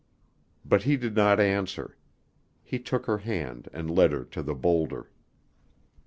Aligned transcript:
But 0.65 0.81
he 0.81 0.97
did 0.97 1.15
not 1.15 1.39
answer. 1.39 1.95
He 2.63 2.79
took 2.79 3.05
her 3.05 3.19
hand 3.19 3.69
and 3.71 3.87
led 3.87 4.13
her 4.13 4.23
to 4.25 4.41
the 4.41 4.55
boulder. 4.55 5.11